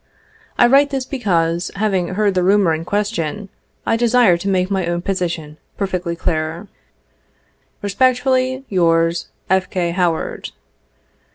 I 0.57 0.65
write 0.65 0.89
this 0.89 1.05
because, 1.05 1.69
having 1.75 2.15
heard 2.15 2.33
the 2.33 2.41
rumor 2.41 2.73
in 2.73 2.85
question, 2.85 3.49
I 3.85 3.97
desire 3.97 4.35
to 4.35 4.47
make 4.49 4.71
my 4.71 4.87
own 4.87 5.03
position 5.03 5.57
per 5.77 5.85
fectly 5.85 6.17
clear. 6.17 6.67
Respectfully, 7.83 8.65
yours, 8.67 9.27
"F. 9.47 9.69
K. 9.69 9.91
HOWAKD. 9.93 10.53